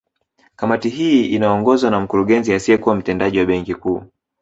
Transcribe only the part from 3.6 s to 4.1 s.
Kuu